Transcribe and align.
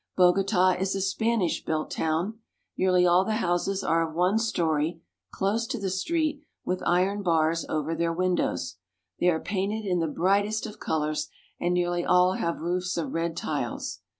Bogota 0.17 0.71
is 0.79 0.95
a 0.95 0.99
Spanish 0.99 1.63
built 1.63 1.91
town. 1.91 2.39
Nearly 2.75 3.05
all 3.05 3.23
the 3.23 3.33
houses 3.35 3.83
are 3.83 4.01
of 4.09 4.15
one 4.15 4.39
story, 4.39 4.99
close 5.29 5.67
to 5.67 5.79
the 5.79 5.91
street, 5.91 6.41
with 6.65 6.81
iron 6.87 7.21
bars 7.21 7.67
over 7.69 7.93
their 7.93 8.11
windows. 8.11 8.77
They 9.19 9.27
are 9.29 9.39
painted 9.39 9.85
in 9.85 9.99
the 9.99 10.07
brightest 10.07 10.65
of 10.65 10.79
colors, 10.79 11.29
and 11.59 11.75
nearly 11.75 12.03
all 12.03 12.33
have 12.33 12.61
roofs 12.61 12.97
of 12.97 13.13
red 13.13 13.37
tiles. 13.37 14.01